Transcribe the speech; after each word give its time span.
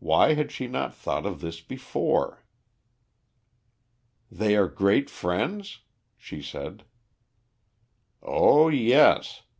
Why 0.00 0.34
had 0.34 0.50
she 0.50 0.66
not 0.66 0.92
thought 0.92 1.24
of 1.24 1.40
this 1.40 1.60
before? 1.60 2.44
"They 4.28 4.56
are 4.56 4.66
great 4.66 5.08
friends?" 5.08 5.82
she 6.16 6.42
said. 6.42 6.82
"Oh, 8.24 8.66
yes. 8.68 9.42